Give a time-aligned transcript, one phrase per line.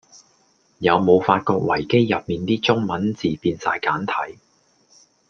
[0.79, 4.39] 有無發覺維基入面啲中文字變哂簡體?